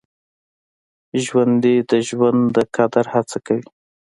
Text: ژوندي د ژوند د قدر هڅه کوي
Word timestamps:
ژوندي 1.23 1.75
د 1.89 1.91
ژوند 2.07 2.41
د 2.55 2.57
قدر 2.75 3.05
هڅه 3.13 3.37
کوي 3.45 3.67